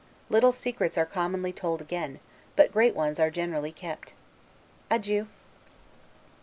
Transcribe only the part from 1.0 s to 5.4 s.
commonly told again, but great ones are generally kept. Adieu!